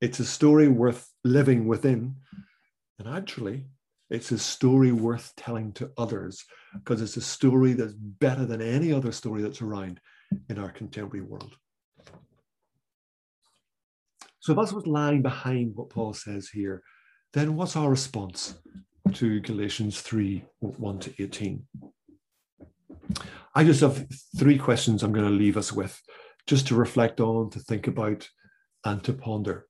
It's 0.00 0.20
a 0.20 0.24
story 0.24 0.68
worth 0.68 1.08
living 1.24 1.66
within. 1.66 2.16
And 2.98 3.08
actually, 3.08 3.64
it's 4.10 4.32
a 4.32 4.38
story 4.38 4.92
worth 4.92 5.32
telling 5.36 5.72
to 5.72 5.90
others 5.96 6.44
because 6.74 7.00
it's 7.00 7.16
a 7.16 7.22
story 7.22 7.72
that's 7.72 7.94
better 7.94 8.44
than 8.44 8.60
any 8.60 8.92
other 8.92 9.12
story 9.12 9.42
that's 9.42 9.62
around 9.62 10.00
in 10.48 10.58
our 10.58 10.70
contemporary 10.70 11.24
world. 11.24 11.56
So 14.40 14.52
if 14.52 14.58
that's 14.58 14.72
what's 14.74 14.86
lying 14.86 15.22
behind 15.22 15.74
what 15.74 15.88
Paul 15.88 16.12
says 16.12 16.48
here. 16.50 16.82
Then 17.32 17.56
what's 17.56 17.76
our 17.76 17.88
response 17.88 18.54
to 19.14 19.40
Galatians 19.40 20.02
3 20.02 20.44
1 20.60 20.98
to 21.00 21.22
18? 21.22 21.66
I 23.54 23.64
just 23.64 23.80
have 23.80 24.06
three 24.36 24.58
questions 24.58 25.02
I'm 25.02 25.12
going 25.12 25.26
to 25.26 25.30
leave 25.30 25.56
us 25.56 25.72
with 25.72 26.00
just 26.46 26.66
to 26.68 26.74
reflect 26.74 27.20
on, 27.20 27.50
to 27.50 27.58
think 27.58 27.86
about, 27.86 28.28
and 28.84 29.02
to 29.04 29.12
ponder. 29.12 29.66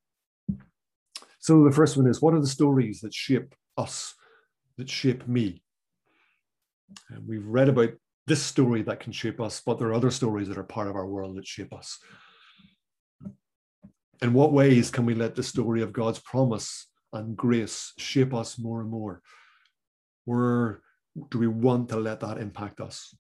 So 1.38 1.62
the 1.62 1.73
first 1.73 1.97
one 1.97 2.07
is 2.07 2.23
what 2.23 2.35
are 2.35 2.40
the 2.40 2.47
stories 2.47 3.01
that 3.01 3.14
shape 3.14 3.55
us, 3.77 4.14
that 4.79 4.88
shape 4.88 5.29
me? 5.29 5.62
And 7.11 7.29
we've 7.29 7.47
read 7.47 7.68
about 7.68 7.90
this 8.27 8.42
story 8.42 8.83
that 8.83 9.01
can 9.01 9.12
shape 9.12 9.40
us, 9.40 9.61
but 9.64 9.79
there 9.79 9.88
are 9.88 9.94
other 9.94 10.11
stories 10.11 10.49
that 10.49 10.59
are 10.59 10.64
part 10.64 10.88
of 10.88 10.97
our 10.97 11.07
world 11.07 11.37
that 11.37 11.47
shape 11.47 11.75
us. 11.75 11.99
In 14.23 14.33
what 14.33 14.53
ways 14.53 14.90
can 14.90 15.05
we 15.05 15.14
let 15.14 15.35
the 15.35 15.42
story 15.42 15.83
of 15.83 15.92
God's 15.92 16.20
promise 16.20 16.87
and 17.12 17.37
grace 17.37 17.92
shape 17.99 18.33
us 18.33 18.59
more 18.59 18.81
and 18.81 18.90
more? 18.90 19.20
Where 20.25 20.81
do 21.31 21.38
we 21.38 21.47
want 21.47 21.90
to 21.90 21.97
let 21.97 22.20
that 22.20 22.38
impact 22.38 22.81
us? 22.81 23.14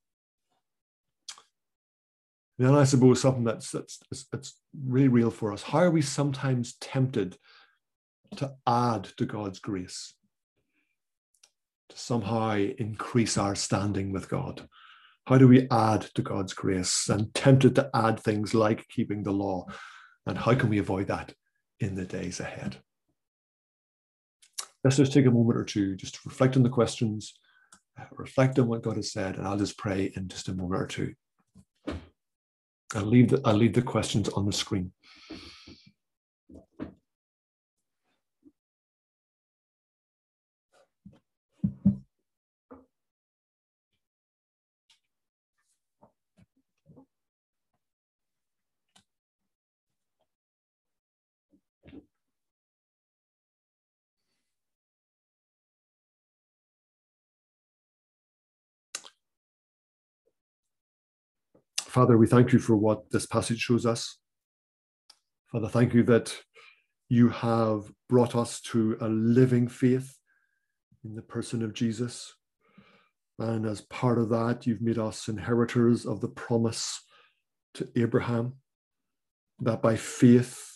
And 2.58 2.68
then 2.68 2.74
I 2.74 2.84
suppose 2.84 3.20
something 3.20 3.44
that's 3.44 3.72
that's 3.72 4.00
that's 4.30 4.58
really 4.86 5.08
real 5.08 5.30
for 5.30 5.52
us. 5.52 5.62
How 5.62 5.78
are 5.78 5.90
we 5.90 6.02
sometimes 6.02 6.74
tempted 6.80 7.36
to 8.36 8.54
add 8.66 9.04
to 9.16 9.26
God's 9.26 9.58
grace, 9.58 10.14
to 11.88 11.98
somehow 11.98 12.54
increase 12.54 13.36
our 13.36 13.56
standing 13.56 14.12
with 14.12 14.28
God? 14.28 14.68
How 15.26 15.38
do 15.38 15.48
we 15.48 15.66
add 15.70 16.02
to 16.14 16.22
God's 16.22 16.52
grace? 16.52 17.08
and 17.08 17.34
tempted 17.34 17.74
to 17.74 17.90
add 17.94 18.20
things 18.20 18.54
like 18.54 18.88
keeping 18.88 19.22
the 19.22 19.32
law. 19.32 19.66
And 20.26 20.38
how 20.38 20.54
can 20.54 20.68
we 20.68 20.78
avoid 20.78 21.08
that 21.08 21.34
in 21.80 21.94
the 21.94 22.04
days 22.04 22.40
ahead? 22.40 22.76
Let's 24.84 24.98
just 24.98 25.12
take 25.12 25.26
a 25.26 25.30
moment 25.30 25.58
or 25.58 25.64
two 25.64 25.96
just 25.96 26.14
to 26.14 26.20
reflect 26.26 26.56
on 26.56 26.62
the 26.62 26.68
questions, 26.68 27.34
reflect 28.12 28.58
on 28.58 28.68
what 28.68 28.82
God 28.82 28.96
has 28.96 29.12
said, 29.12 29.38
and 29.38 29.46
I'll 29.48 29.56
just 29.56 29.78
pray 29.78 30.12
in 30.14 30.28
just 30.28 30.48
a 30.48 30.54
moment 30.54 30.82
or 30.82 30.86
two. 30.86 31.14
I'll 32.94 33.04
leave 33.04 33.30
the, 33.30 33.40
I'll 33.44 33.54
leave 33.54 33.74
the 33.74 33.82
questions 33.82 34.28
on 34.30 34.46
the 34.46 34.52
screen. 34.52 34.92
Father, 61.94 62.18
we 62.18 62.26
thank 62.26 62.52
you 62.52 62.58
for 62.58 62.74
what 62.74 63.08
this 63.12 63.24
passage 63.24 63.60
shows 63.60 63.86
us. 63.86 64.18
Father, 65.52 65.68
thank 65.68 65.94
you 65.94 66.02
that 66.02 66.36
you 67.08 67.28
have 67.28 67.84
brought 68.08 68.34
us 68.34 68.60
to 68.62 68.96
a 69.00 69.06
living 69.06 69.68
faith 69.68 70.18
in 71.04 71.14
the 71.14 71.22
person 71.22 71.62
of 71.62 71.72
Jesus. 71.72 72.34
And 73.38 73.64
as 73.64 73.80
part 73.82 74.18
of 74.18 74.28
that, 74.30 74.66
you've 74.66 74.82
made 74.82 74.98
us 74.98 75.28
inheritors 75.28 76.04
of 76.04 76.20
the 76.20 76.26
promise 76.26 77.00
to 77.74 77.88
Abraham, 77.94 78.54
that 79.60 79.80
by 79.80 79.94
faith 79.94 80.68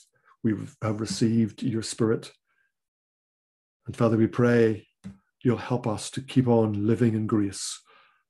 we 0.44 0.54
have 0.83 1.00
received 1.00 1.64
your 1.64 1.83
spirit. 1.83 2.31
And 3.88 3.96
Father, 3.96 4.16
we 4.16 4.28
pray 4.28 4.87
you'll 5.42 5.57
help 5.57 5.88
us 5.88 6.12
to 6.12 6.20
keep 6.20 6.46
on 6.46 6.87
living 6.87 7.16
in 7.16 7.26
grace, 7.26 7.83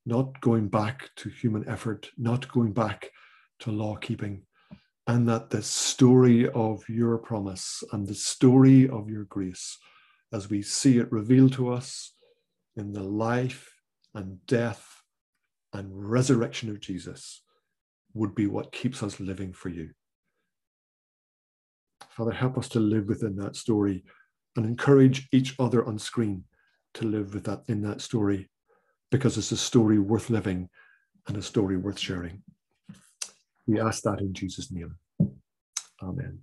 not 0.09 0.41
going 0.41 0.69
back 0.69 1.11
to 1.17 1.29
human 1.29 1.69
effort, 1.69 2.11
not 2.17 2.51
going 2.51 2.73
back 2.73 3.11
to 3.61 3.71
law 3.71 3.95
keeping, 3.95 4.43
and 5.07 5.29
that 5.29 5.51
the 5.51 5.63
story 5.63 6.49
of 6.49 6.83
your 6.89 7.19
promise 7.19 7.85
and 7.93 8.07
the 8.07 8.15
story 8.15 8.89
of 8.89 9.11
your 9.11 9.25
grace, 9.25 9.79
as 10.33 10.49
we 10.49 10.63
see 10.63 10.97
it 10.97 11.13
revealed 11.13 11.53
to 11.53 11.71
us 11.71 12.15
in 12.77 12.93
the 12.93 13.03
life 13.03 13.71
and 14.15 14.45
death 14.47 15.03
and 15.75 15.89
resurrection 15.93 16.71
of 16.71 16.81
Jesus, 16.81 17.43
would 18.15 18.35
be 18.35 18.47
what 18.47 18.73
keeps 18.73 19.03
us 19.03 19.21
living 19.21 19.53
for 19.53 19.69
you. 19.69 19.91
Father, 22.09 22.33
help 22.33 22.57
us 22.57 22.71
to 22.71 22.81
live 22.81 23.07
within 23.09 23.37
that 23.37 23.57
story 23.57 24.05
and 24.57 24.65
encourage 24.65 25.29
each 25.33 25.55
other 25.59 25.85
on 25.85 25.99
screen 25.99 26.45
to 26.95 27.05
live 27.05 27.35
with 27.35 27.45
that 27.45 27.63
in 27.69 27.83
that 27.83 28.01
story 28.01 28.49
because 29.11 29.39
it's 29.39 29.53
a 29.53 29.57
story 29.57 29.99
worth 29.99 30.31
living 30.31 30.69
and 31.27 31.37
a 31.37 31.43
story 31.43 31.77
worth 31.77 31.99
sharing. 31.99 32.43
We 33.67 33.81
ask 33.81 34.03
that 34.05 34.21
in 34.21 34.33
Jesus' 34.33 34.71
name. 34.73 34.97
Amen. 36.03 36.41